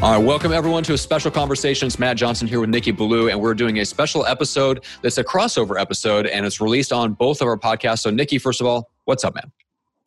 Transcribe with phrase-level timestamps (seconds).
[0.00, 1.88] All right, welcome everyone to a special conversation.
[1.88, 5.24] It's Matt Johnson here with Nicky Billou, and we're doing a special episode that's a
[5.24, 8.02] crossover episode, and it's released on both of our podcasts.
[8.02, 9.50] So, Nicky, first of all, what's up, man?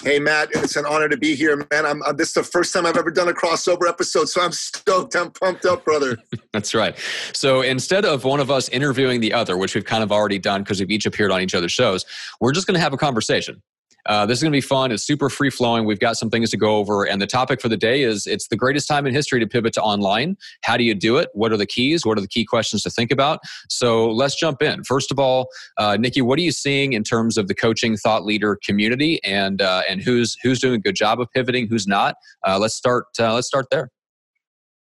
[0.02, 1.86] Hey Matt, it's an honor to be here, man.
[1.86, 4.54] I'm, uh, this is the first time I've ever done a crossover episode, so I'm
[4.54, 5.14] stoked.
[5.14, 6.18] I'm pumped up, brother.
[6.54, 6.98] That's right.
[7.34, 10.64] So instead of one of us interviewing the other, which we've kind of already done
[10.64, 12.06] because we've each appeared on each other's shows,
[12.40, 13.62] we're just going to have a conversation.
[14.06, 14.92] Uh, this is going to be fun.
[14.92, 15.86] It's super free flowing.
[15.86, 17.04] We've got some things to go over.
[17.04, 19.74] And the topic for the day is it's the greatest time in history to pivot
[19.74, 20.38] to online.
[20.64, 21.30] How do you do it?
[21.34, 22.06] What are the keys?
[22.06, 23.40] What are the key questions to think about?
[23.70, 24.84] So let's jump in.
[24.84, 28.26] First of all, uh, Nicky, what are you seeing in terms of the coaching thought
[28.26, 32.16] leader community and, uh, and who's, who's doing a good job of pivoting, who's not?
[32.48, 33.90] Uh, let's start, uh, let's start there.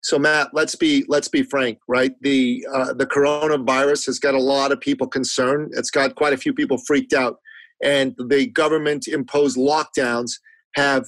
[0.02, 2.14] So Matt, let's be let's be frank, right?
[2.22, 5.74] The uh, the coronavirus has got a lot of people concerned.
[5.76, 7.36] It's got quite a few people freaked out
[7.84, 10.34] and the government imposed lockdowns
[10.76, 11.06] have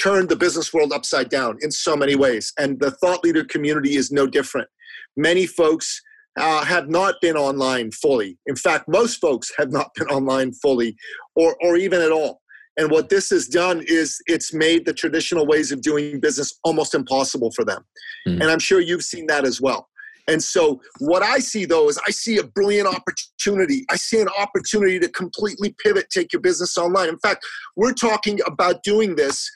[0.00, 2.52] turned the business world upside down in so many ways.
[2.58, 4.68] And the thought leader community is no different.
[5.16, 6.02] Many folks
[6.38, 8.38] uh, have not been online fully.
[8.46, 10.96] In fact, most folks have not been online fully
[11.34, 12.40] or, or even at all.
[12.76, 16.94] And what this has done is it's made the traditional ways of doing business almost
[16.94, 17.84] impossible for them.
[18.26, 18.40] Mm.
[18.40, 19.88] And I'm sure you've seen that as well.
[20.28, 23.84] And so, what I see though is I see a brilliant opportunity.
[23.90, 27.08] I see an opportunity to completely pivot, take your business online.
[27.08, 27.44] In fact,
[27.76, 29.50] we're talking about doing this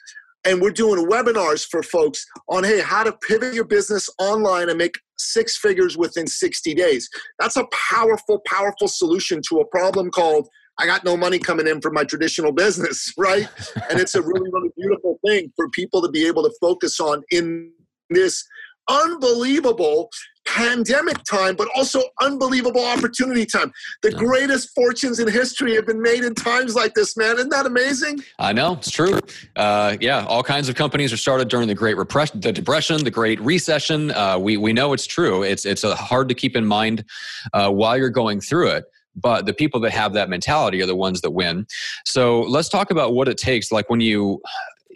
[0.45, 4.77] and we're doing webinars for folks on hey, how to pivot your business online and
[4.77, 7.09] make six figures within 60 days.
[7.39, 11.81] That's a powerful, powerful solution to a problem called I got no money coming in
[11.81, 13.47] from my traditional business, right?
[13.89, 17.21] and it's a really, really beautiful thing for people to be able to focus on
[17.31, 17.71] in
[18.09, 18.43] this
[18.87, 20.09] unbelievable
[20.45, 23.71] pandemic time, but also unbelievable opportunity time.
[24.01, 24.17] The yeah.
[24.17, 27.37] greatest fortunes in history have been made in times like this, man.
[27.37, 28.21] Isn't that amazing?
[28.39, 29.19] I know it's true.
[29.55, 33.11] Uh, yeah, all kinds of companies are started during the Great Repression, the Depression, the
[33.11, 34.11] Great Recession.
[34.11, 35.43] Uh, we we know it's true.
[35.43, 37.05] It's it's uh, hard to keep in mind
[37.53, 38.85] uh, while you're going through it
[39.15, 41.67] but the people that have that mentality are the ones that win
[42.03, 44.41] so let's talk about what it takes like when you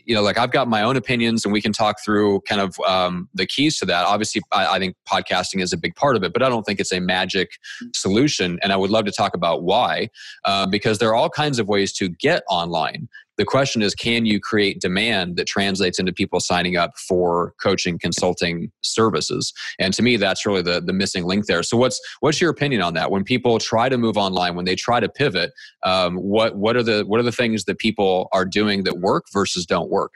[0.07, 2.79] you know, like I've got my own opinions and we can talk through kind of
[2.87, 4.05] um, the keys to that.
[4.05, 6.79] Obviously, I, I, think podcasting is a big part of it, but I don't think
[6.79, 7.51] it's a magic
[7.93, 8.57] solution.
[8.63, 10.09] And I would love to talk about why,
[10.45, 13.09] uh, because there are all kinds of ways to get online.
[13.37, 17.99] The question is, can you create demand that translates into people signing up for coaching
[17.99, 19.53] consulting services?
[19.79, 21.61] And to me, that's really the, the missing link there.
[21.63, 23.11] So what's what's your opinion on that?
[23.11, 25.51] When people try to move online, when they try to pivot,
[25.83, 29.25] um, what what are the what are the things that people are doing that work
[29.31, 30.13] versus don't work?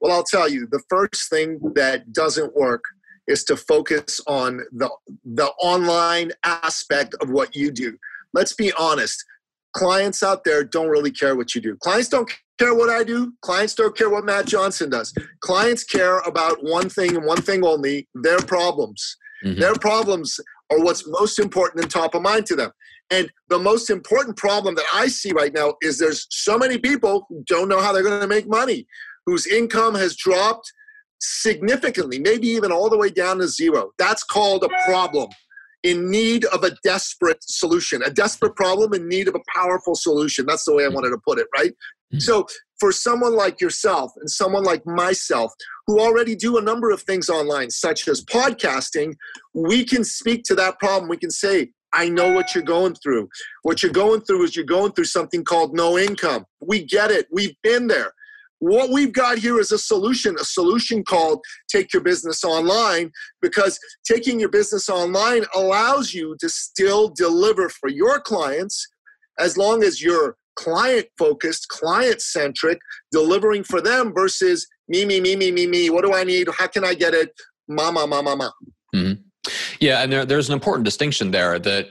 [0.00, 2.84] Well, I'll tell you, the first thing that doesn't work
[3.26, 4.90] is to focus on the
[5.24, 7.96] the online aspect of what you do.
[8.34, 9.24] Let's be honest
[9.78, 11.76] clients out there don't really care what you do.
[11.76, 13.32] Clients don't care what I do.
[13.42, 15.14] Clients don't care what Matt Johnson does.
[15.40, 19.16] Clients care about one thing and one thing only their problems.
[19.44, 19.60] Mm-hmm.
[19.60, 20.40] Their problems
[20.72, 22.72] are what's most important and top of mind to them.
[23.10, 27.24] And the most important problem that I see right now is there's so many people
[27.28, 28.86] who don't know how they're going to make money,
[29.26, 30.70] whose income has dropped
[31.20, 33.92] significantly, maybe even all the way down to zero.
[33.98, 35.28] That's called a problem
[35.82, 40.46] in need of a desperate solution, a desperate problem in need of a powerful solution.
[40.46, 41.70] That's the way I wanted to put it, right?
[41.70, 42.20] Mm-hmm.
[42.20, 42.46] So,
[42.80, 45.52] for someone like yourself and someone like myself
[45.86, 49.14] who already do a number of things online, such as podcasting,
[49.52, 51.08] we can speak to that problem.
[51.08, 53.28] We can say, I know what you're going through.
[53.62, 56.44] What you're going through is you're going through something called no income.
[56.60, 57.26] We get it.
[57.32, 58.12] We've been there.
[58.60, 61.40] What we've got here is a solution, a solution called
[61.70, 63.10] Take Your Business Online,
[63.40, 68.88] because taking your business online allows you to still deliver for your clients
[69.38, 72.80] as long as you're client focused, client centric,
[73.12, 75.90] delivering for them versus me, me, me, me, me, me.
[75.90, 76.48] What do I need?
[76.58, 77.30] How can I get it?
[77.68, 78.52] Mama, mama, mama.
[78.94, 79.22] Mm-hmm.
[79.80, 81.86] Yeah, and there, there's an important distinction there that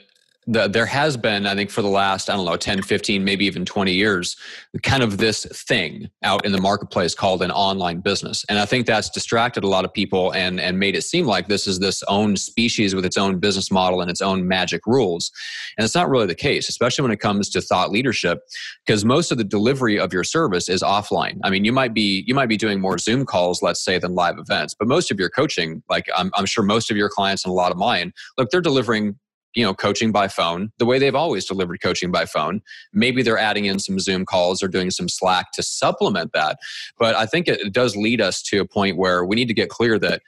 [0.47, 3.45] the, there has been, I think, for the last, I don't know, 10, 15, maybe
[3.45, 4.38] even 20 years,
[4.81, 8.45] kind of this thing out in the marketplace called an online business.
[8.47, 11.49] And I think that's distracted a lot of people and, and made it seem like
[11.49, 15.31] this is this own species with its own business model and its own magic rules.
[15.77, 18.39] And it's not really the case, especially when it comes to thought leadership,
[18.85, 21.39] because most of the delivery of your service is offline.
[21.43, 24.15] I mean, you might be you might be doing more Zoom calls, let's say, than
[24.15, 27.43] live events, but most of your coaching, like I'm, I'm sure most of your clients
[27.43, 29.17] and a lot of mine, look, they're delivering
[29.55, 32.61] you know coaching by phone the way they've always delivered coaching by phone.
[32.94, 36.57] Maybe they're adding in some zoom calls or doing some slack to supplement that
[36.97, 39.69] but i think it does lead us to a point where we need to get
[39.69, 40.21] clear that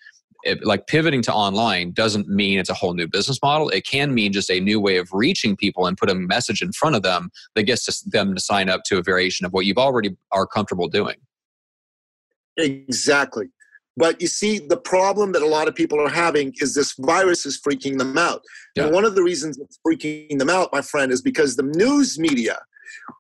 [0.43, 3.69] it, like pivoting to online doesn't mean it's a whole new business model.
[3.69, 6.71] It can mean just a new way of reaching people and put a message in
[6.71, 9.65] front of them that gets to them to sign up to a variation of what
[9.65, 11.17] you've already are comfortable doing.
[12.57, 13.47] Exactly
[13.97, 17.45] but you see, the problem that a lot of people are having is this virus
[17.45, 18.41] is freaking them out.
[18.75, 18.83] Yeah.
[18.85, 22.17] And one of the reasons it's freaking them out, my friend, is because the news
[22.17, 22.59] media,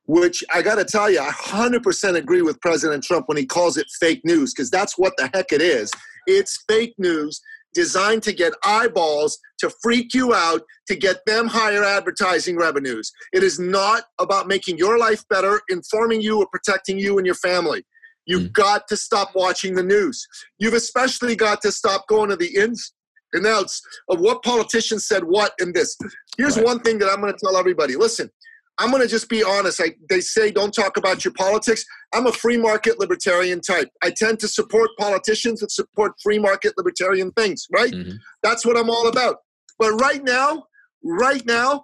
[0.05, 3.77] which I got to tell you, I 100% agree with President Trump when he calls
[3.77, 5.91] it fake news, because that's what the heck it is.
[6.27, 7.41] It's fake news
[7.73, 13.11] designed to get eyeballs, to freak you out, to get them higher advertising revenues.
[13.31, 17.35] It is not about making your life better, informing you, or protecting you and your
[17.35, 17.83] family.
[18.29, 18.53] You've mm.
[18.53, 20.25] got to stop watching the news.
[20.59, 22.93] You've especially got to stop going to the ins
[23.33, 25.97] and outs of what politicians said what in this.
[26.37, 26.65] Here's right.
[26.65, 27.95] one thing that I'm going to tell everybody.
[27.95, 28.29] Listen,
[28.77, 29.81] I'm going to just be honest.
[29.81, 31.83] I, they say don't talk about your politics.
[32.13, 33.89] I'm a free market libertarian type.
[34.03, 37.91] I tend to support politicians that support free market libertarian things, right?
[37.91, 38.17] Mm-hmm.
[38.43, 39.37] That's what I'm all about.
[39.79, 40.65] But right now,
[41.03, 41.83] right now,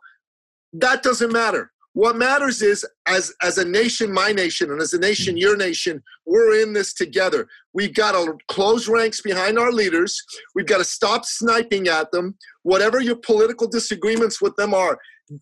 [0.74, 1.72] that doesn't matter.
[1.96, 5.40] What matters is, as, as a nation, my nation, and as a nation, mm.
[5.40, 7.48] your nation, we're in this together.
[7.72, 10.22] We've got to close ranks behind our leaders.
[10.56, 12.36] We've got to stop sniping at them.
[12.64, 15.00] Whatever your political disagreements with them are,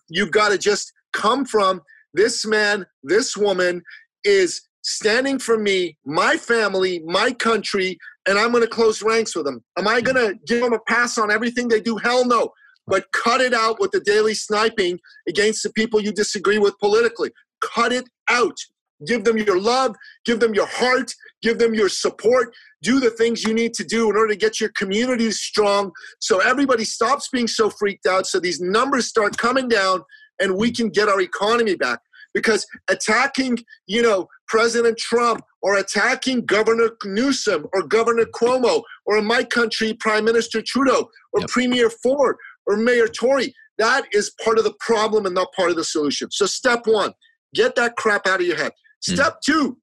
[0.09, 1.81] you've got to just come from
[2.13, 3.81] this man, this woman
[4.23, 7.97] is standing for me, my family, my country,
[8.27, 9.63] and I'm going to close ranks with them.
[9.75, 11.97] Am I going to give them a pass on everything they do?
[11.97, 12.51] Hell no
[12.87, 17.31] but cut it out with the daily sniping against the people you disagree with politically.
[17.61, 18.57] Cut it out.
[19.05, 19.95] Give them your love,
[20.25, 22.53] give them your heart, give them your support.
[22.81, 26.39] Do the things you need to do in order to get your communities strong so
[26.39, 30.03] everybody stops being so freaked out, so these numbers start coming down
[30.39, 31.99] and we can get our economy back.
[32.33, 39.25] Because attacking, you know, President Trump or attacking Governor Newsom or Governor Cuomo or in
[39.25, 41.49] my country, Prime Minister Trudeau or yep.
[41.49, 42.35] Premier Ford
[42.67, 43.53] or Mayor Tory.
[43.77, 46.29] That is part of the problem and not part of the solution.
[46.31, 47.13] So, step one,
[47.55, 48.71] get that crap out of your head.
[49.05, 49.15] Hmm.
[49.15, 49.77] Step two,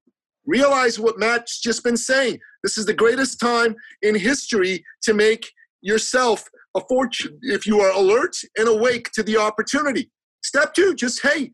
[0.46, 2.38] realize what Matt's just been saying.
[2.62, 5.50] This is the greatest time in history to make
[5.82, 6.44] yourself
[6.76, 10.10] a fortune if you are alert and awake to the opportunity.
[10.42, 11.52] Step two, just hey,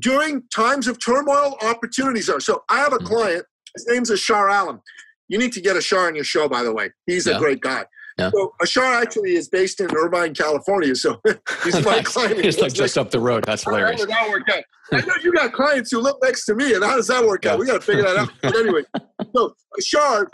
[0.00, 2.40] during times of turmoil, opportunities are.
[2.40, 3.06] So I have a hmm.
[3.06, 3.44] client,
[3.74, 4.80] his name's Ashar Allen.
[5.28, 6.90] You need to get Ashar on your show, by the way.
[7.06, 7.36] He's yeah.
[7.36, 7.84] a great guy.
[8.18, 8.30] Yeah.
[8.34, 10.94] So Ashar actually is based in Irvine, California.
[10.96, 11.20] So
[11.64, 12.44] he's my client.
[12.44, 13.44] He's like just up the road.
[13.44, 14.00] That's hilarious.
[14.00, 14.64] How does that work out?
[14.90, 17.46] I know you got clients who live next to me, and how does that work
[17.46, 17.58] out?
[17.58, 18.30] We got to figure that out.
[18.42, 18.82] But anyway,
[19.36, 20.30] so Ashar,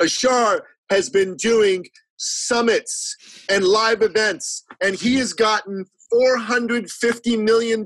[0.00, 1.84] Ashar has been doing
[2.16, 3.16] summits
[3.48, 7.84] and live events, and he has gotten $450 million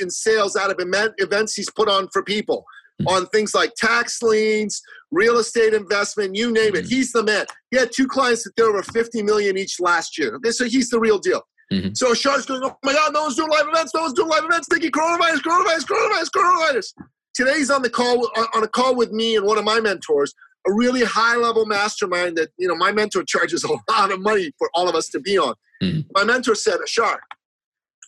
[0.00, 2.64] in sales out of events he's put on for people
[3.06, 6.84] on things like tax liens, real estate investment, you name it.
[6.84, 6.94] Mm-hmm.
[6.94, 7.46] He's the man.
[7.70, 10.36] He had two clients that did over 50 million each last year.
[10.36, 11.42] Okay, so he's the real deal.
[11.72, 11.94] Mm-hmm.
[11.94, 14.44] So Shark's going, oh my God, no one's doing live events, no one's doing live
[14.44, 16.92] events, thinking coronavirus, coronavirus, coronavirus, coronavirus.
[17.34, 20.34] Today he's on the call on a call with me and one of my mentors,
[20.66, 24.52] a really high level mastermind that you know my mentor charges a lot of money
[24.58, 25.54] for all of us to be on.
[25.82, 26.00] Mm-hmm.
[26.12, 27.22] My mentor said, Shark,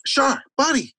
[0.05, 0.93] Shark, buddy,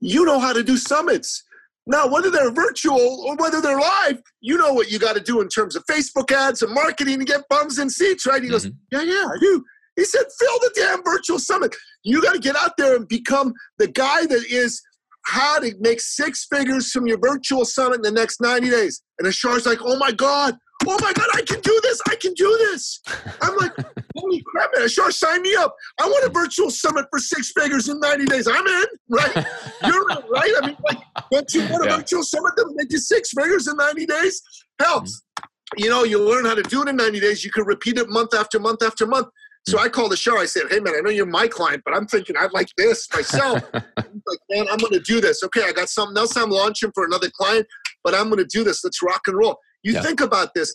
[0.00, 1.42] you know how to do summits.
[1.86, 5.40] Now, whether they're virtual or whether they're live, you know what you got to do
[5.42, 8.42] in terms of Facebook ads and marketing to get bums and seats, right?
[8.42, 8.76] He goes, mm-hmm.
[8.90, 9.62] Yeah, yeah, I do.
[9.96, 11.74] He said, Fill the damn virtual summit.
[12.02, 14.82] You got to get out there and become the guy that is
[15.26, 19.02] how to make six figures from your virtual summit in the next 90 days.
[19.18, 22.00] And Ashar's like, Oh my God, oh my God, I can do this.
[22.08, 23.00] I can do this.
[23.40, 23.72] I'm like,
[24.34, 24.88] holy crap, man.
[24.88, 25.74] Sure, sign me up.
[26.00, 28.46] I want a virtual summit for six figures in 90 days.
[28.46, 29.46] I'm in, right?
[29.86, 30.52] You're in, right?
[30.62, 30.98] I mean, like,
[31.30, 31.96] don't you want a yeah.
[31.96, 34.42] virtual summit that will make you six figures in 90 days?
[34.80, 35.82] Hell, mm-hmm.
[35.82, 37.44] you know, you learn how to do it in 90 days.
[37.44, 39.28] You can repeat it month after month after month.
[39.66, 40.38] So I called the show.
[40.38, 43.08] I said, "Hey man, I know you're my client, but I'm thinking I'd like this
[43.14, 43.62] myself.
[43.72, 45.42] like, man, I'm going to do this.
[45.42, 47.66] Okay, I got something else I'm launching for another client,
[48.02, 48.84] but I'm going to do this.
[48.84, 50.02] Let's rock and roll." You yeah.
[50.02, 50.74] think about this.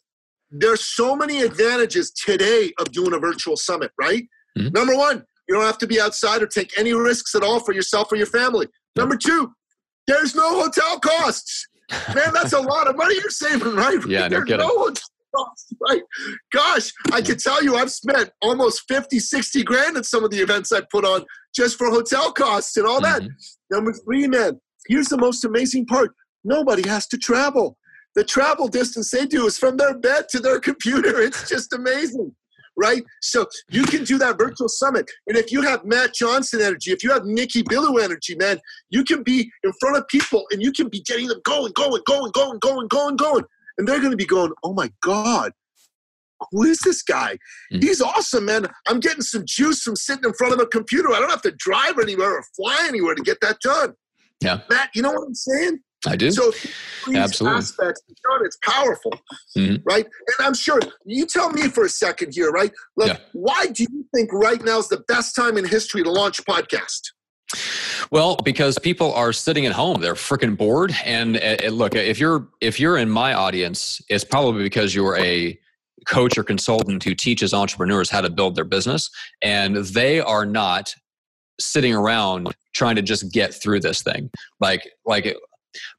[0.51, 4.23] There's so many advantages today of doing a virtual summit, right?
[4.57, 4.69] Mm-hmm.
[4.73, 7.73] Number one, You don't have to be outside or take any risks at all for
[7.73, 8.67] yourself or your family.
[8.95, 9.51] Number two,
[10.07, 11.67] there's no hotel costs.
[12.13, 13.97] Man, that's a lot of money you're saving, right?
[14.07, 14.57] Yeah, no kidding.
[14.59, 16.01] no hotel costs, right?
[16.53, 20.37] Gosh, I can tell you I've spent almost 50, 60 grand at some of the
[20.37, 21.25] events I put on
[21.55, 23.21] just for hotel costs and all that.
[23.23, 23.29] Mhm.
[23.71, 26.11] Number three, man, here's the most amazing part
[26.43, 27.77] nobody has to travel.
[28.15, 31.21] The travel distance they do is from their bed to their computer.
[31.21, 32.35] It's just amazing,
[32.75, 33.03] right?
[33.21, 35.09] So you can do that virtual summit.
[35.27, 39.03] And if you have Matt Johnson energy, if you have Nicky Billou energy, man, you
[39.03, 42.31] can be in front of people and you can be getting them going, going, going,
[42.33, 43.43] going, going, going, going.
[43.77, 45.53] And they're going to be going, oh my God,
[46.51, 47.37] who is this guy?
[47.71, 47.83] Mhm.
[47.83, 48.67] He's awesome, man.
[48.87, 51.11] I'm getting some juice from sitting in front of a computer.
[51.11, 53.93] I don't have to drive anywhere or fly anywhere to get that done.
[54.41, 54.61] Yeah.
[54.69, 55.79] Matt, you know what I'm saying?
[56.07, 56.31] I do.
[56.31, 56.51] So
[57.13, 57.57] Absolutely.
[57.57, 59.11] aspects, John, it's powerful,
[59.57, 59.81] Mhm.
[59.85, 60.05] right?
[60.05, 62.71] And I'm sure you tell me for a second here, right?
[62.95, 63.17] Like, Yeah.
[63.33, 66.43] why do you think right now is the best time in history to launch a
[66.43, 67.01] podcast?
[68.11, 70.95] Well, because people are sitting at home, they're freaking bored.
[71.03, 75.17] And uh, uh, look, if you're if you're in my audience, it's probably because you're
[75.17, 75.59] a
[76.07, 79.09] coach or consultant who teaches entrepreneurs how to build their business,
[79.41, 80.93] and they are not
[81.59, 84.29] sitting around trying to just get through this thing.
[84.59, 85.35] Like like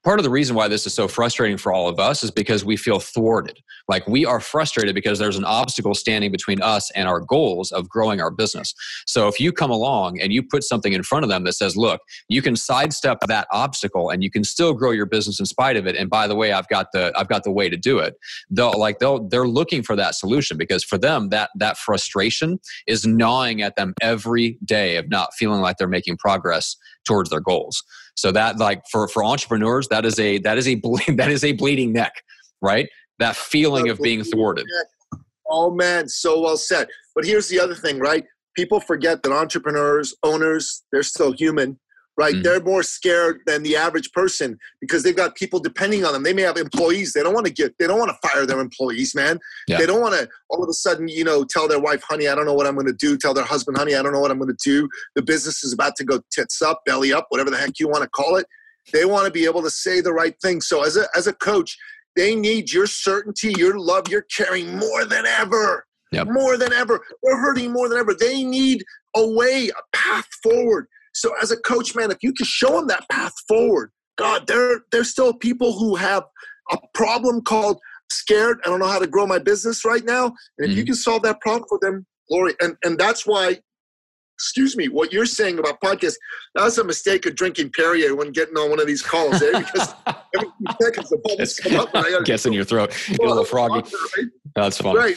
[0.05, 2.65] part of the reason why this is so frustrating for all of us is because
[2.65, 3.59] we feel thwarted.
[3.89, 7.89] Like we are frustrated because there's an obstacle standing between us and our goals of
[7.89, 8.75] growing our business.
[9.07, 11.77] So if you come along and you put something in front of them that says,
[11.77, 15.77] look, you can sidestep that obstacle and you can still grow your business in spite
[15.77, 15.97] of it.
[15.97, 18.15] And by the way, I've got the I've got the way to do it.
[18.50, 23.07] They'll like they'll they're looking for that solution because for them that that frustration is
[23.07, 27.83] gnawing at them every day of not feeling like they're making progress towards their goals.
[28.21, 31.43] So that like for for entrepreneurs, that is a that is a ble- that is
[31.43, 32.12] a bleeding neck,
[32.61, 32.87] right?
[33.19, 34.67] That feeling of being thwarted.
[35.49, 36.89] Oh man, so well said.
[37.15, 38.25] But here's the other thing, right?
[38.55, 41.81] People forget that entrepreneurs, owners, they're still human,
[42.17, 42.35] right?
[42.35, 42.43] Mm.
[42.43, 46.23] They're more scared than the average person because they've got people depending on them.
[46.23, 47.12] They may have employees.
[47.12, 49.38] They don't want to get, they don't want to fire their employees, man.
[49.69, 49.79] Yeah.
[49.79, 52.35] They don't want to all of a sudden, you know, tell their wife, honey, I
[52.35, 53.17] don't know what I'm going to do.
[53.17, 54.88] Tell their husband, honey, I don't know what I'm going to do.
[55.14, 58.02] The business is about to go tits up, belly up, whatever the heck you want
[58.02, 58.47] to call it.
[58.93, 60.61] They want to be able to say the right thing.
[60.61, 61.76] So as a, as a coach,
[62.17, 65.87] they need your certainty, your love, your caring more than ever.
[66.12, 66.29] Yep.
[66.29, 67.00] More than ever.
[67.23, 68.14] They're hurting more than ever.
[68.14, 70.88] They need a way, a path forward.
[71.14, 74.81] So as a coach, man, if you can show them that path forward, God, there
[74.93, 76.25] there's still people who have
[76.71, 77.79] a problem called
[78.11, 78.59] scared.
[78.64, 80.26] I don't know how to grow my business right now.
[80.59, 80.87] And if you Mhm.
[80.87, 82.55] can solve that problem for them, glory.
[82.61, 83.61] And and that's why,
[84.37, 86.17] excuse me, what you're saying about podcasts,
[86.55, 89.55] that was a mistake of drinking Perrier when getting on one of these calls, eh?
[89.59, 89.95] Because
[90.35, 92.90] every few seconds the bubbles come up and I gotta Gets in your throat.
[93.09, 93.83] Get a little froggy.
[94.17, 94.26] Right?
[94.55, 94.97] That's fun.
[94.97, 95.17] right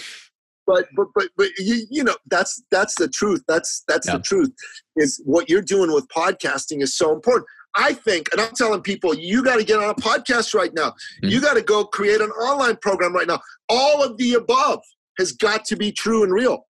[0.65, 4.17] but but but but you, you know that's that's the truth that's that's Yeah.
[4.17, 4.51] the truth
[4.95, 9.13] is what you're doing with podcasting is so important i think and i'm telling people
[9.13, 10.93] you got to get on a podcast right now
[11.23, 11.31] Mhm.
[11.31, 13.39] you got to go create an online program right now
[13.69, 14.79] all of the above
[15.19, 16.65] has got to be true and real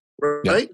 [0.47, 0.71] right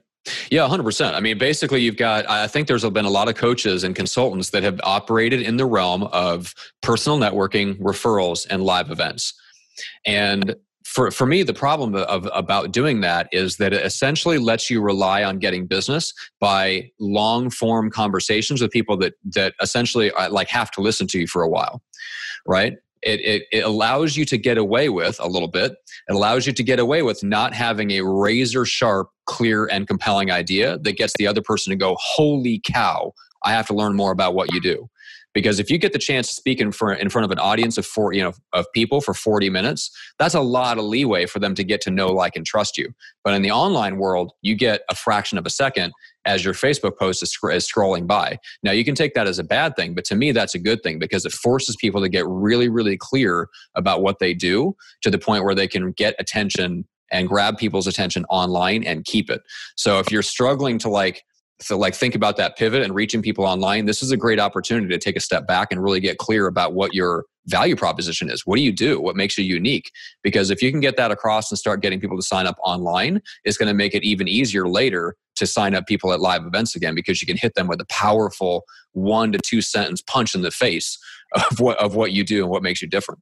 [0.50, 1.12] Yeah, 100%.
[1.12, 4.48] I mean, basically, you've got, I think there's been a lot of coaches and consultants
[4.52, 9.34] that have operated in the realm of personal networking, referrals, and live events.
[10.06, 10.56] And
[10.94, 14.80] for, for me, the problem of, about doing that is that it essentially lets you
[14.80, 20.48] rely on getting business by long form conversations with people that, that essentially uh, like
[20.48, 21.82] have to listen to you for a while,
[22.46, 22.74] right?
[23.02, 25.74] It, it, it allows you to get away with a little bit
[26.08, 30.30] it allows you to get away with not having a razor sharp, clear, and compelling
[30.30, 34.12] idea that gets the other person to go, Holy cow, I have to learn more
[34.12, 34.88] about what you do.
[35.34, 37.76] Because if you get the chance to speak in front, in front of an audience
[37.76, 41.40] of four, you know, of people for 40 minutes, that's a lot of leeway for
[41.40, 42.94] them to get to know, like, and trust you.
[43.24, 45.92] But in the online world, you get a fraction of a second
[46.24, 48.38] as your Facebook post is, is scrolling by.
[48.62, 50.82] Now, you can take that as a bad thing, but to me, that's a good
[50.82, 55.10] thing because it forces people to get really, really clear about what they do to
[55.10, 59.42] the point where they can get attention and grab people's attention online and keep it.
[59.76, 61.24] So if you're struggling to like
[61.60, 64.88] so like think about that pivot and reaching people online, this is a great opportunity
[64.88, 68.42] to take a step back and really get clear about what your value proposition is.
[68.44, 69.00] What do you do?
[69.00, 69.90] What makes you unique?
[70.22, 73.20] Because if you can get that across and start getting people to sign up online,
[73.44, 76.74] it's going to make it even easier later to sign up people at live events
[76.74, 80.42] again because you can hit them with a powerful one to two sentence punch in
[80.42, 80.98] the face
[81.34, 83.20] of what of what you do and what makes you different.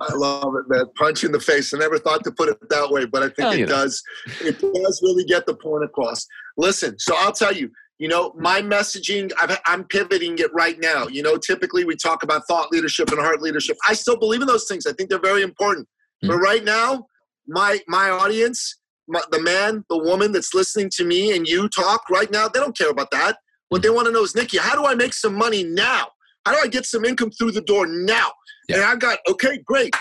[0.00, 0.84] I love it, man.
[0.96, 1.72] Punch in the face.
[1.74, 3.66] I never thought to put it that way, but I think Oh, it know.
[3.66, 4.02] does.
[4.40, 6.26] It does really get the point across.
[6.56, 11.06] Listen, so I'll tell you, you know, my messaging, I've, I'm pivoting it right now.
[11.06, 13.76] You know, typically we talk about thought leadership and heart leadership.
[13.88, 14.86] I still believe in those things.
[14.86, 15.88] I think they're very important.
[16.22, 16.28] Hmm.
[16.28, 17.06] But right now,
[17.46, 22.08] my my audience my, the man, the woman that's listening to me and you talk
[22.10, 23.36] right now, they don't care about that.
[23.68, 23.82] What hmm.
[23.82, 26.08] they want to know is, Nicky, how do I make some money now?
[26.44, 28.30] How do I get some income through the door now?
[28.68, 28.76] Yeah.
[28.76, 29.94] And I got, okay, great.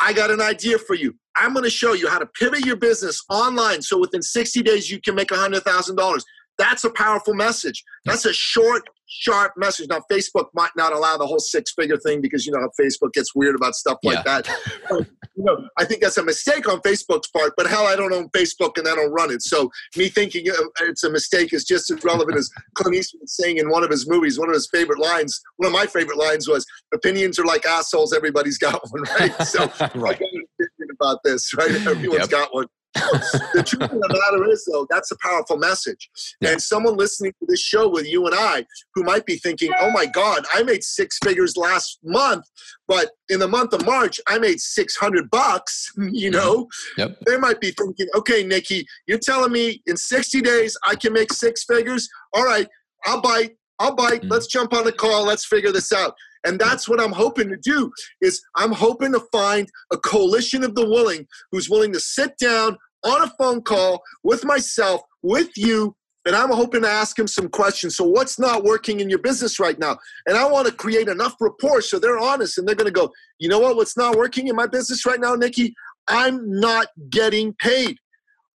[0.00, 1.14] I got an idea for you.
[1.36, 4.90] I'm going to show you how to pivot your business online so within 60 days
[4.90, 6.22] you can make $100,000.
[6.58, 7.84] That's a powerful message.
[8.04, 9.88] That's a short, sharp message.
[9.88, 13.12] Now, Facebook might not allow the whole six figure thing because you know how Facebook
[13.12, 14.40] gets weird about stuff like yeah.
[14.42, 14.48] that.
[14.90, 18.28] you know, I think that's a mistake on Facebook's part, but hell, I don't own
[18.30, 19.42] Facebook and I don't run it.
[19.42, 23.58] So, me thinking uh, it's a mistake is just as relevant as Clint Eastwood saying
[23.58, 26.48] in one of his movies, one of his favorite lines, one of my favorite lines
[26.48, 29.42] was, Opinions are like assholes, everybody's got one, right?
[29.42, 29.60] So,
[29.94, 30.16] right.
[30.16, 31.70] I got an opinion about this, right?
[31.70, 32.30] Everyone's yep.
[32.30, 36.10] got one the truth of the matter is, though, that's a powerful message.
[36.40, 36.52] Yeah.
[36.52, 38.64] And someone listening to this show with you and I
[38.94, 42.44] who might be thinking, oh my God, I made six figures last month,
[42.86, 47.18] but in the month of March, I made 600 bucks, you know, yep.
[47.26, 51.32] they might be thinking, okay, Nicky, you're telling me in 60 days I can make
[51.32, 52.08] six figures?
[52.34, 52.68] All right,
[53.04, 53.56] I'll bite.
[53.78, 54.22] I'll bite.
[54.22, 54.30] Mm.
[54.30, 55.24] Let's jump on the call.
[55.24, 56.14] Let's figure this out.
[56.44, 57.90] And that's what I'm hoping to do
[58.20, 62.76] is I'm hoping to find a coalition of the willing who's willing to sit down
[63.04, 65.94] on a phone call with myself, with you,
[66.28, 67.96] and I'm hoping to ask him some questions.
[67.96, 69.96] So, what's not working in your business right now?
[70.26, 73.10] And I want to create enough rapport so they're honest and they're going to go,
[73.38, 73.76] you know what?
[73.76, 75.74] What's not working in my business right now, Nicky?
[76.08, 77.96] I'm not getting paid.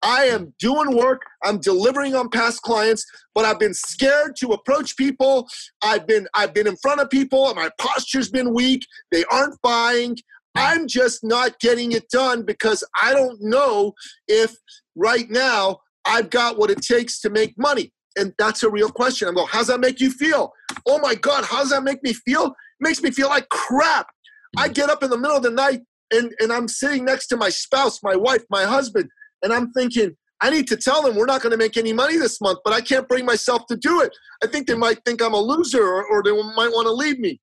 [0.02, 1.23] I am doing work.
[1.45, 3.04] I'm delivering on past clients,
[3.35, 5.49] but I've been scared to approach people.
[5.83, 7.52] I've been I've been in front of people.
[7.54, 8.87] My posture's been weak.
[9.12, 10.16] They aren't buying.
[10.57, 13.92] I'm just not getting it done because I don't know
[14.26, 14.57] if
[14.97, 17.92] right now I've got what it takes to make money.
[18.16, 19.28] And that's a real question.
[19.28, 20.52] I'm going, how's that make you feel?
[20.87, 22.47] Oh my God, how does that make me feel?
[22.47, 24.09] It makes me feel like crap.
[24.57, 27.37] I get up in the middle of the night and, and I'm sitting next to
[27.37, 29.09] my spouse, my wife, my husband,
[29.42, 32.16] and I'm thinking, I need to tell them we're not going to make any money
[32.16, 34.11] this month, but I can't bring myself to do it.
[34.42, 37.18] I think they might think I'm a loser or, or they might want to leave
[37.18, 37.40] me.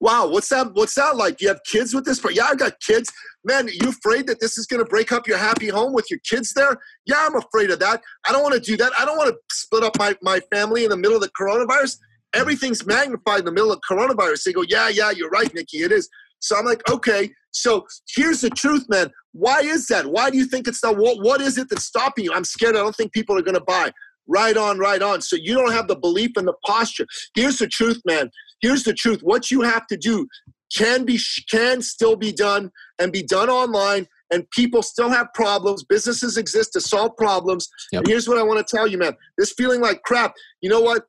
[0.00, 0.74] Wow, what's that?
[0.74, 1.38] What's that like?
[1.38, 2.20] Do You have kids with this?
[2.32, 3.10] Yeah, I got kids.
[3.44, 6.20] Man, you afraid that this is going to break up your happy home with your
[6.28, 6.76] kids there?
[7.06, 8.02] Yeah, I'm afraid of that.
[8.28, 8.92] I don't want to do that.
[8.98, 11.98] I don't want to split up my, my family in the middle of the coronavirus.
[12.34, 14.42] Everything's magnified in the middle of coronavirus.
[14.42, 16.08] They go, yeah, yeah, you're right, Nicky, it is.
[16.40, 17.30] So I'm like, okay.
[17.52, 19.10] So here's the truth, man.
[19.36, 20.06] Why is that?
[20.06, 20.96] Why do you think it's not?
[20.96, 22.32] What, what is it that's stopping you?
[22.32, 22.76] I'm scared.
[22.76, 23.92] I don't think people are going to buy.
[24.28, 25.20] Right on, right on.
[25.20, 27.06] So you don't have the belief and the posture.
[27.34, 30.26] Here's the truth, man here's the truth what you have to do
[30.76, 31.18] can be
[31.50, 36.72] can still be done and be done online and people still have problems businesses exist
[36.72, 38.00] to solve problems yep.
[38.00, 40.80] and here's what i want to tell you man this feeling like crap you know
[40.80, 41.04] what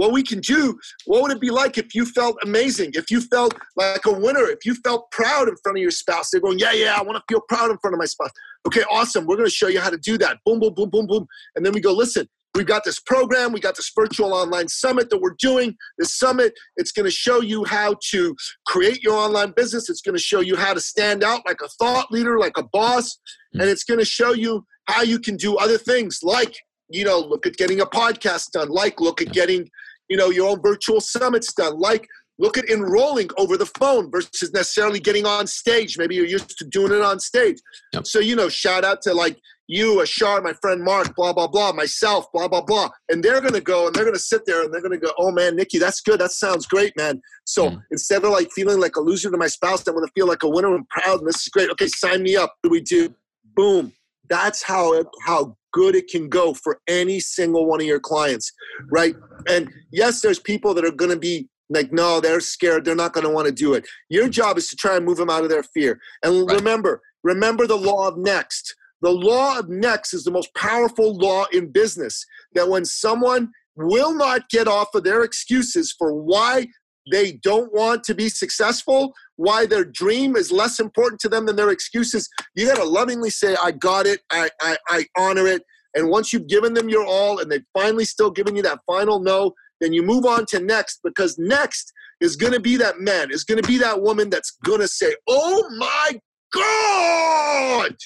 [0.00, 3.20] what we can do what would it be like if you felt amazing if you
[3.20, 6.30] felt like a winner if you felt proud in front of your spouse?
[6.30, 8.30] They're going yeah yeah i want to feel proud in front of my spouse.
[8.66, 10.38] Okay awesome we're going to show you how to do that.
[10.44, 11.26] Boom boom boom boom boom.
[11.54, 15.08] And then we go listen We've got this program, we got this virtual online summit
[15.10, 15.76] that we're doing.
[15.98, 18.34] This summit, it's going to show you how to
[18.66, 19.88] create your online business.
[19.88, 22.64] It's going to show you how to stand out like a thought leader, like a
[22.64, 23.18] boss,
[23.52, 23.60] hmm.
[23.60, 26.56] and it's going to show you how you can do other things like,
[26.88, 29.68] you know, look at getting a podcast done, like look at getting,
[30.10, 32.06] you know, your own virtual summits done, like
[32.40, 35.96] look at enrolling over the phone versus necessarily getting on stage.
[35.98, 37.58] Maybe you're used to doing it on stage.
[37.92, 38.06] Yep.
[38.06, 41.72] So, you know, shout out to like you, Ashar, my friend Mark, blah, blah, blah,
[41.72, 42.88] myself, blah, blah, blah.
[43.08, 45.06] And they're going to go and they're going to sit there and they're going to
[45.06, 46.18] go, oh man, Nicky, that's good.
[46.18, 47.20] That sounds great, man.
[47.44, 47.82] So mm.
[47.90, 50.42] instead of like feeling like a loser to my spouse, I want to feel like
[50.42, 51.20] a winner and proud.
[51.20, 51.70] And this is great.
[51.70, 52.54] Okay, sign me up.
[52.62, 53.14] What do we do?
[53.54, 53.92] Boom.
[54.28, 58.52] That's how how good it can go for any single one of your clients,
[58.90, 59.14] right?
[59.48, 62.84] And yes, there's people that are going to be like, no, they're scared.
[62.84, 63.86] They're not going to want to do it.
[64.08, 66.00] Your job is to try and move them out of their fear.
[66.22, 66.56] And right.
[66.56, 71.46] remember, remember the law of next the law of next is the most powerful law
[71.52, 72.24] in business.
[72.54, 76.66] That when someone will not get off of their excuses for why
[77.10, 81.56] they don't want to be successful, why their dream is less important to them than
[81.56, 85.62] their excuses, you got to lovingly say, I got it, I, I, I honor it.
[85.94, 89.18] And once you've given them your all and they've finally still given you that final
[89.18, 93.30] no, then you move on to next because next is going to be that man,
[93.30, 96.20] is going to be that woman that's going to say, Oh my
[96.52, 97.96] God,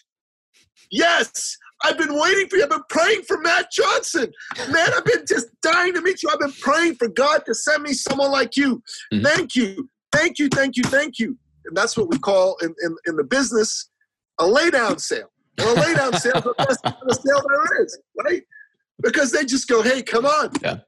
[0.95, 2.63] Yes, I've been waiting for you.
[2.63, 4.31] I've been praying for Matt Johnson.
[4.71, 6.31] Man, I've been just dying to meet you.
[6.33, 8.81] I've been praying for God to send me someone like you.
[9.13, 9.25] Mm-hmm.
[9.25, 9.91] Thank you.
[10.15, 10.49] Thank you.
[10.49, 10.85] Thank you.
[10.85, 11.37] Thank you.
[11.67, 13.91] And that's what we call in, in, in the business
[14.41, 15.31] a laydown sale.
[15.59, 18.43] Well, a laydown sale is the best sale there is, right?
[19.03, 20.51] Because they just go, hey, come on.
[20.63, 20.79] Yeah.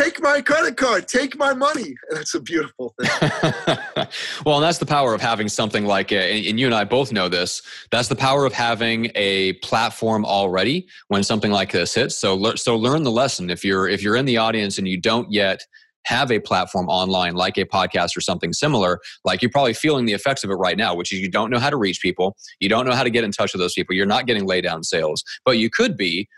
[0.00, 1.94] take my credit card, take my money.
[2.10, 3.10] And it's a beautiful thing.
[4.46, 7.12] well, and that's the power of having something like, a, and you and I both
[7.12, 12.16] know this, that's the power of having a platform already when something like this hits.
[12.16, 13.50] So, so learn the lesson.
[13.50, 15.64] If you're, if you're in the audience and you don't yet
[16.04, 20.12] have a platform online like a podcast or something similar, like you're probably feeling the
[20.12, 22.36] effects of it right now, which is you don't know how to reach people.
[22.60, 23.94] You don't know how to get in touch with those people.
[23.94, 26.28] You're not getting lay down sales, but you could be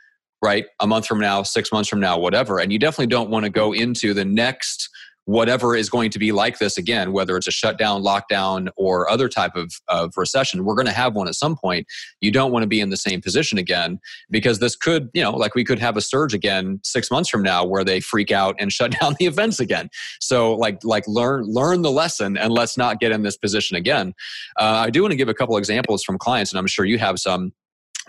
[0.42, 0.66] right?
[0.80, 2.58] A month from now, six months from now, whatever.
[2.58, 4.90] And you definitely don't want to go into the next
[5.26, 9.28] whatever is going to be like this again, whether it's a shutdown, lockdown, or other
[9.28, 10.64] type of, of recession.
[10.64, 11.86] We're going to have one at some point.
[12.20, 15.32] You don't want to be in the same position again because this could, you know,
[15.32, 18.54] like we could have a surge again six months from now where they freak out
[18.58, 19.88] and shut down the events again.
[20.20, 24.14] So like like learn learn the lesson and let's not get in this position again.
[24.58, 26.98] Uh, I do want to give a couple examples from clients, and I'm sure you
[26.98, 27.52] have some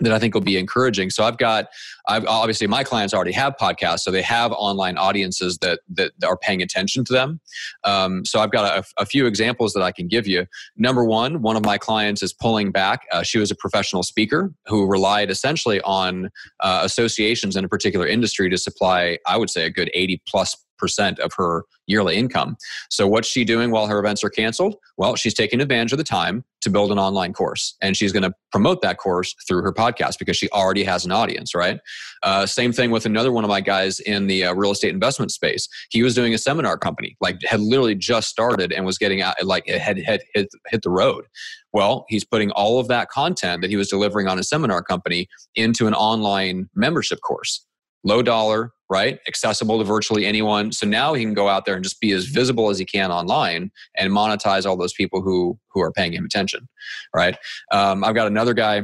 [0.00, 1.10] that I think will be encouraging.
[1.10, 1.66] So I've got,
[2.08, 6.36] I've obviously my clients already have podcasts, so they have online audiences that that are
[6.36, 7.40] paying attention to them.
[7.84, 10.46] Um, so I've got a, a, few examples that I can give you.
[10.76, 13.06] Number one, one of my clients is pulling back.
[13.12, 16.30] Uh, she was a professional speaker who relied essentially on
[16.60, 20.56] uh, associations in a particular industry to supply, I would say, a good eighty plus
[20.78, 22.56] percent of her yearly income.
[22.90, 24.76] So what's she doing while her events are canceled?
[24.96, 28.24] Well, she's taking advantage of the time to build an online course, and she's going
[28.24, 31.78] to promote that course through her podcast because she already has an audience, right?
[32.22, 35.30] Uh, same thing with another one of my guys in the uh, real estate investment
[35.30, 35.68] space.
[35.90, 39.42] He was doing a seminar company, like had literally just started and was getting out,
[39.44, 41.26] like had, had hit, hit the road.
[41.72, 45.28] Well, he's putting all of that content that he was delivering on a seminar company
[45.54, 47.66] into an online membership course
[48.06, 49.18] low dollar, right?
[49.26, 50.72] Accessible to virtually anyone.
[50.72, 53.10] So now he can go out there and just be as visible as he can
[53.10, 56.68] online and monetize all those people who who are paying him attention,
[57.14, 57.36] right?
[57.72, 58.82] Um, I've got another guy.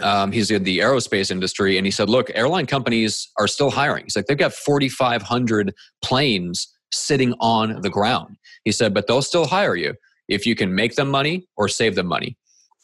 [0.00, 4.04] Um, he's in the aerospace industry, and he said, "Look, airline companies are still hiring."
[4.04, 9.46] He's like, "They've got 4,500 planes sitting on the ground." He said, "But they'll still
[9.46, 9.94] hire you
[10.28, 12.36] if you can make them money or save them money."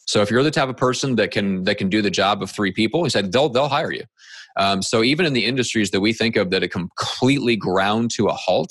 [0.07, 2.51] So if you're the type of person that can that can do the job of
[2.51, 4.05] three people, he said they'll they'll hire you.
[4.61, 8.27] Um, so even in the industries that we think of that are completely ground to
[8.27, 8.69] a halt,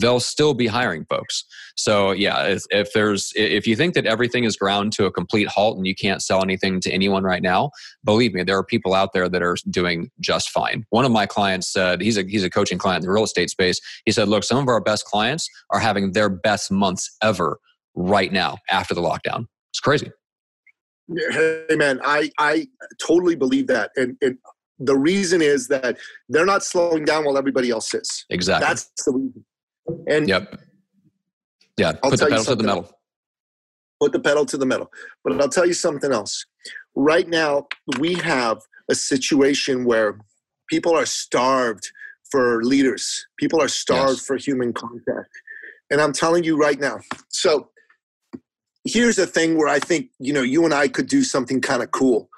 [0.00, 1.44] they'll still be hiring folks.
[1.76, 5.46] So yeah, if, if, there's if you think that everything is ground to a complete
[5.46, 7.70] halt and you can't sell anything to anyone right now,
[8.04, 10.84] believe me, there are people out there that are doing just fine.
[10.90, 13.50] One of my clients said he's a he's a coaching client in the real estate
[13.50, 13.80] space.
[14.04, 17.58] He said, "Look, some of our best clients are having their best months ever
[17.94, 19.46] right now after the lockdown.
[19.72, 20.10] It's crazy."
[21.30, 22.66] Hey man, I I
[23.00, 24.38] totally believe that, and, and
[24.84, 25.96] the reason is that
[26.28, 28.24] they're not slowing down while everybody else is.
[28.30, 28.66] Exactly.
[28.66, 29.44] That's the reason.
[30.08, 30.60] And yep.
[31.76, 31.92] Yeah.
[32.02, 32.98] I'll put the pedal to the metal.
[34.00, 34.90] Put the pedal to the metal.
[35.24, 36.44] But I'll tell you something else.
[36.94, 37.66] Right now,
[37.98, 38.58] we have
[38.90, 40.18] a situation where
[40.68, 41.90] people are starved
[42.30, 43.26] for leaders.
[43.38, 44.26] People are starved yes.
[44.26, 45.30] for human contact.
[45.90, 46.98] And I'm telling you right now.
[47.28, 47.68] So
[48.84, 51.82] here's a thing where I think, you know, you and I could do something kind
[51.82, 52.28] of cool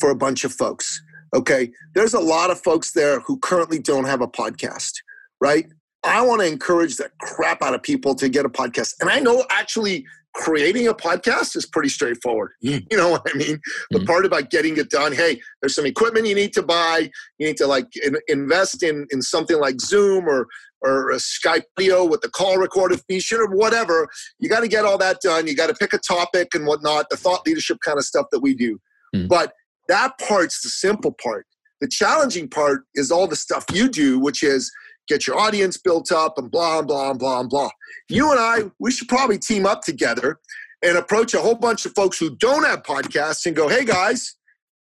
[0.00, 1.00] for a bunch of folks.
[1.34, 1.70] Okay.
[1.94, 4.92] There's a lot of folks there who currently don't have a podcast,
[5.40, 5.66] right?
[6.04, 8.94] I want to encourage the crap out of people to get a podcast.
[9.00, 12.52] And I know actually creating a podcast is pretty straightforward.
[12.64, 12.86] Mm.
[12.90, 13.58] You know what I mean?
[13.90, 14.06] The mm.
[14.06, 17.10] part about getting it done, hey, there's some equipment you need to buy.
[17.38, 20.46] You need to like in, invest in in something like Zoom or
[20.82, 24.06] or a Skype video with the call recorded feature or whatever.
[24.38, 25.46] You got to get all that done.
[25.46, 28.40] You got to pick a topic and whatnot, the thought leadership kind of stuff that
[28.40, 28.78] we do.
[29.16, 29.28] Mm.
[29.28, 29.54] But
[29.88, 31.46] that part's the simple part.
[31.80, 34.70] The challenging part is all the stuff you do, which is
[35.08, 37.70] get your audience built up and blah, blah, blah, blah.
[38.08, 40.38] You and I, we should probably team up together
[40.82, 44.36] and approach a whole bunch of folks who don't have podcasts and go, hey guys,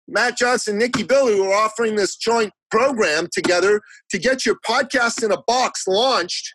[0.08, 5.24] Matt Johnson, Nicky Billou, who are offering this joint program together to get your podcast
[5.24, 6.52] in a box launched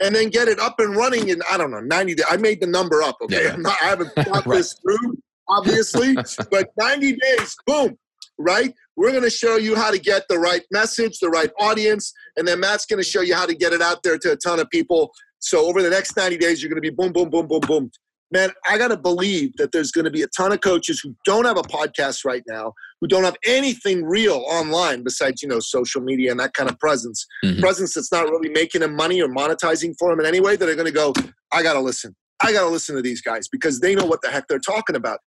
[0.00, 2.26] and then get it up and running in, I don't know, 90 days.
[2.30, 3.46] I made the number up, okay?
[3.46, 3.56] Yeah.
[3.56, 4.56] Not, i haven't thought right.
[4.58, 6.14] this through obviously,
[6.50, 7.96] but 90 days, boom,
[8.38, 8.72] right?
[8.96, 12.46] We're going to show you how to get the right message, the right audience, and
[12.46, 14.60] then Matt's going to show you how to get it out there to a ton
[14.60, 15.12] of people.
[15.40, 17.90] So over the next 90 days, you're going to be boom, boom, boom, boom, boom.
[18.30, 21.14] Man, I got to believe that there's going to be a ton of coaches who
[21.24, 25.60] don't have a podcast right now, who don't have anything real online besides, you know,
[25.60, 27.26] social media and that kind of presence.
[27.42, 27.60] Mm-hmm.
[27.60, 30.68] Presence that's not really making them money or monetizing for them in any way that
[30.68, 31.14] are going to go,
[31.52, 32.14] I got to listen.
[32.40, 34.94] I got to listen to these guys because they know what the heck they're talking
[34.94, 35.20] about.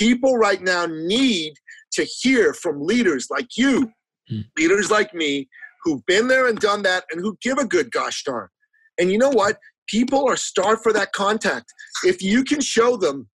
[0.00, 1.52] People right now need
[1.92, 3.92] to hear from leaders like you,
[4.32, 4.44] mm.
[4.56, 5.46] leaders like me,
[5.84, 8.48] who've been there and done that and who give a good gosh darn.
[8.98, 9.58] And you know what?
[9.88, 11.66] People are starved for that contact.
[12.02, 13.28] If you can show them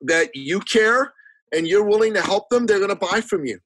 [0.00, 1.12] that you care
[1.54, 3.60] and you're willing to help them, they're going to buy from you.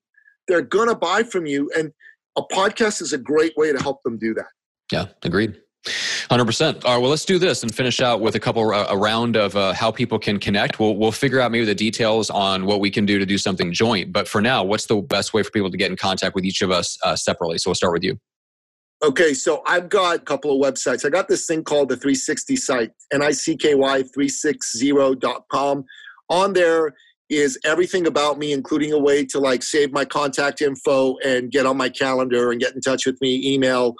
[0.46, 1.70] They're going to buy from you.
[1.74, 1.90] And
[2.36, 4.48] a podcast is a great way to help them do that.
[4.92, 5.58] Yeah, agreed.
[5.85, 6.85] 100%.
[6.85, 9.37] All right, well, let's do this and finish out with a couple, uh, a round
[9.37, 10.79] of uh, how people can connect.
[10.79, 13.73] We'll, we'll figure out maybe the details on what we can do to do something
[13.73, 14.12] joint.
[14.12, 16.62] But for now, what's the best way for people to get in contact with each
[16.62, 17.59] of us uh, separately?
[17.59, 18.18] So we'll start with you.
[19.03, 21.05] Okay, so I've got a couple of websites.
[21.05, 25.85] I got this thing called the 360 site, N-I-C-K-Y360.com.
[26.31, 26.95] On there
[27.29, 31.66] is everything about me, including a way to like save my contact info and get
[31.66, 33.97] on my calendar and get in touch with me, email,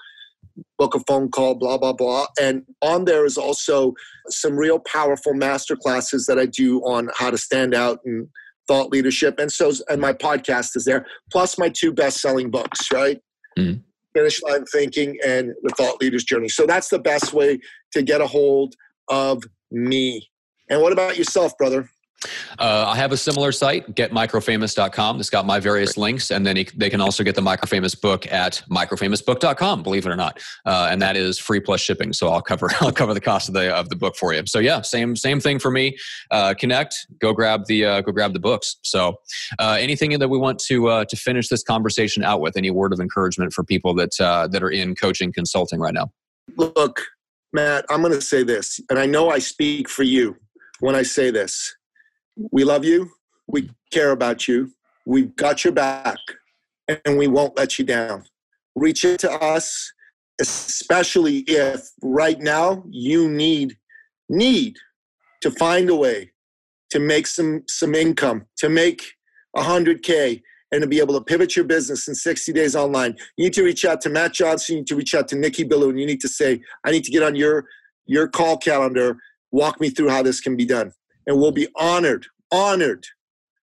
[0.79, 2.27] book a phone call, blah, blah, blah.
[2.41, 3.95] And on there is also
[4.29, 8.29] some real powerful master classes that I do on how to stand out and
[8.69, 9.39] thought leadership.
[9.39, 13.19] And so, and my podcast is there, plus my two best selling books, right?
[13.59, 13.81] Mm-hmm.
[14.15, 16.49] Finish Line Thinking and The Thought Leader's Journey.
[16.49, 17.59] So that's the best way
[17.93, 18.75] to get a hold
[19.09, 20.29] of me.
[20.69, 21.89] And what about yourself, brother?
[22.59, 25.21] Uh, I have a similar site, getmicrofamous.com.
[25.21, 28.63] It's got my various links, and then they can also get the Microfamous book at
[28.71, 29.83] microfamousbook.com.
[29.83, 32.13] Believe it or not, uh, and that is free plus shipping.
[32.13, 34.43] So I'll cover I'll cover the cost of the of the book for you.
[34.47, 35.97] So yeah, same same thing for me.
[36.31, 38.77] Uh, connect, go grab the uh, go grab the books.
[38.83, 39.17] So
[39.59, 42.57] uh, anything that we want to uh, to finish this conversation out with?
[42.57, 44.11] Any word of encouragement for people that
[44.53, 46.13] that are in coaching consulting right now?
[46.57, 47.03] Look,
[47.53, 50.37] Matt, I'm going to say this, and I know I speak for you
[50.81, 51.75] when I say this
[52.37, 53.11] we love you.
[53.47, 54.73] We care about you.
[55.07, 56.19] We've got your back
[57.05, 58.25] and we won't let you down.
[58.75, 59.93] Reach out to us,
[60.41, 63.77] especially if right now you need
[64.29, 64.77] need
[65.43, 66.33] to find a way
[66.91, 69.03] to make some some income, to make
[69.57, 70.41] 100k
[70.71, 73.15] and to be able to pivot your business in 60 days online.
[73.37, 75.65] You need to reach out to Matt Johnson, you need to reach out to Nicky
[75.65, 77.67] Billou, and you need to say, I need to get on your
[78.07, 79.19] your call calendar,
[79.51, 80.93] walk me through how this can be done
[81.27, 83.07] and we'll be honored, honored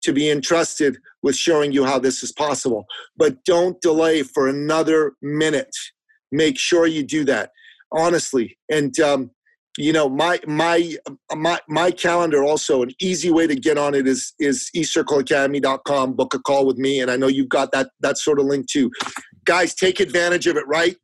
[0.04, 2.86] to be entrusted with showing you how this is possible.
[3.18, 5.76] But don't delay for another minute.
[6.32, 7.52] Make sure you do that
[7.92, 8.58] honestly.
[8.70, 9.32] And um,
[9.78, 10.96] you know, my my
[11.36, 16.14] my my calendar also an easy way to get on it is is eCircleAcademy.com.
[16.14, 18.68] Book a call with me, and I know you've got that that sort of link
[18.68, 18.92] too.
[19.46, 20.68] Guys, take advantage of it.
[20.68, 20.96] Right,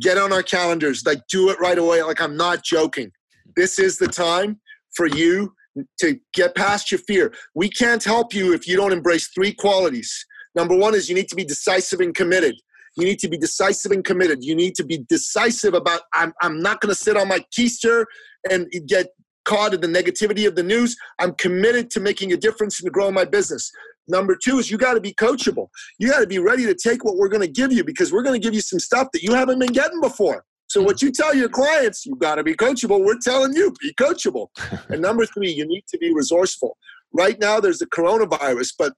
[0.00, 1.04] get on our calendars.
[1.06, 2.02] Like, do it right away.
[2.02, 3.10] Like, I'm not joking.
[3.54, 4.60] This is the time
[4.94, 5.52] for you
[5.98, 7.32] to get past your fear.
[7.54, 10.26] We can't help you if you don't embrace three qualities.
[10.54, 12.54] Number one is you need to be decisive and committed.
[12.96, 14.42] You need to be decisive and committed.
[14.42, 18.06] You need to be decisive about, I'm, I'm not going to sit on my keister
[18.50, 19.08] and get
[19.44, 20.96] caught in the negativity of the news.
[21.18, 23.70] I'm committed to making a difference and to growing my business.
[24.08, 25.68] Number two is you got to be coachable.
[25.98, 28.22] You got to be ready to take what we're going to give you because we're
[28.22, 30.44] going to give you some stuff that you haven't been getting before.
[30.68, 33.04] So what you tell your clients, you got to be coachable.
[33.04, 34.48] We're telling you, be coachable.
[34.88, 36.76] and number three, you need to be resourceful.
[37.12, 38.92] Right now, there's the coronavirus, but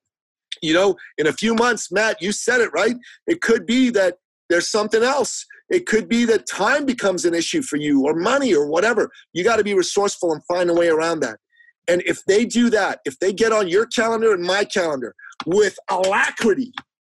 [0.62, 2.96] you know, in a few months, Matt, you said it right.
[3.26, 4.16] It could be that
[4.48, 5.44] there's something else.
[5.68, 9.10] It could be that time becomes an issue for you, or money, or whatever.
[9.34, 11.38] You got to be resourceful and find a way around that.
[11.86, 15.14] And if they do that, if they get on your calendar and my calendar
[15.46, 16.72] with alacrity,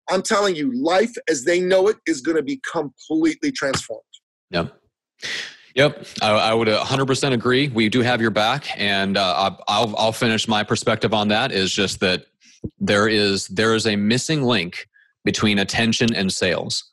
[0.10, 4.04] I'm telling you, life as they know it is going to be completely transformed.
[4.52, 4.74] Yep.
[5.76, 7.68] Yep, I, I, would 100% agree.
[7.70, 11.52] We do have your back, and uh, I'll I'll finish my perspective on that.
[11.52, 12.26] Is just that
[12.80, 14.88] there is there is a missing link
[15.24, 16.92] between attention and sales,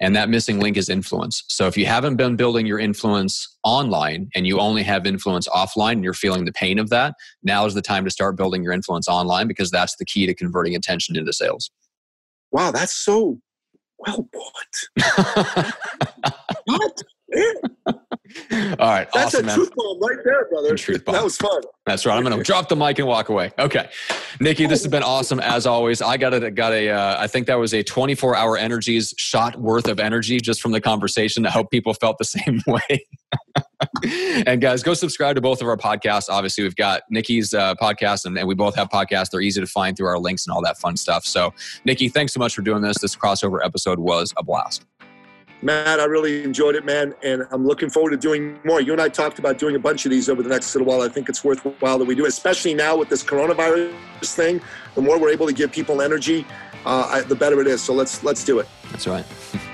[0.00, 1.42] and that missing link is influence.
[1.48, 5.92] So if you haven't been building your influence online and you only have influence offline,
[5.92, 8.72] and you're feeling the pain of that, now is the time to start building your
[8.72, 11.70] influence online because that's the key to converting attention into sales.
[12.52, 13.40] Wow, that's so
[13.98, 15.72] well put.
[16.78, 17.02] what?
[18.78, 19.08] All right.
[19.12, 20.76] That's awesome, a truth bomb right there, brother.
[20.76, 21.14] Truth bomb.
[21.14, 21.62] That was fun.
[21.86, 22.16] That's right.
[22.16, 23.52] I'm going to drop the mic and walk away.
[23.58, 23.88] Okay.
[24.40, 26.00] Nicky, this has been awesome as always.
[26.02, 29.56] I got a, got a uh, I think that was a 24 hour energies shot
[29.60, 31.46] worth of energy just from the conversation.
[31.46, 33.06] I hope people felt the same way.
[34.46, 36.28] and guys, go subscribe to both of our podcasts.
[36.28, 39.30] Obviously, we've got Nicky's uh, podcast, and, and, we both have podcasts.
[39.30, 41.24] They're easy to find through our links and all that fun stuff.
[41.24, 41.52] So,
[41.84, 42.98] Nicky, thanks so much for doing this.
[42.98, 44.84] This crossover episode was a blast.
[45.62, 48.80] Matt, I really enjoyed it, man, and I'm looking forward to doing more.
[48.80, 51.02] You and I talked about doing a bunch of these over the next little while.
[51.02, 54.60] I think it's worthwhile that we do, it, especially now with this coronavirus thing.
[54.96, 56.44] The more we're able to give people energy,
[56.84, 57.80] uh, I, the better it is.
[57.80, 58.68] So let's let's do it.
[58.90, 59.24] That's right.